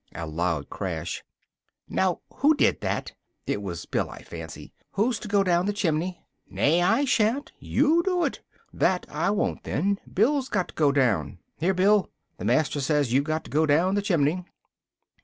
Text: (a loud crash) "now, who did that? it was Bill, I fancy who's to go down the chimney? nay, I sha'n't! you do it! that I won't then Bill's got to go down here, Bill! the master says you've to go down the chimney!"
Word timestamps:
(a 0.15 0.25
loud 0.25 0.67
crash) 0.67 1.23
"now, 1.87 2.21
who 2.37 2.55
did 2.55 2.81
that? 2.81 3.11
it 3.45 3.61
was 3.61 3.85
Bill, 3.85 4.09
I 4.09 4.23
fancy 4.23 4.73
who's 4.93 5.19
to 5.19 5.27
go 5.27 5.43
down 5.43 5.67
the 5.67 5.73
chimney? 5.73 6.25
nay, 6.49 6.81
I 6.81 7.05
sha'n't! 7.05 7.51
you 7.59 8.01
do 8.01 8.23
it! 8.25 8.41
that 8.73 9.05
I 9.11 9.29
won't 9.29 9.63
then 9.63 9.99
Bill's 10.11 10.49
got 10.49 10.69
to 10.69 10.73
go 10.73 10.91
down 10.91 11.37
here, 11.59 11.75
Bill! 11.75 12.09
the 12.39 12.45
master 12.45 12.81
says 12.81 13.13
you've 13.13 13.25
to 13.25 13.51
go 13.51 13.67
down 13.67 13.93
the 13.93 14.01
chimney!" 14.01 14.43